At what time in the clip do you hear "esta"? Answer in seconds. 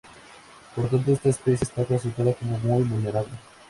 1.11-1.29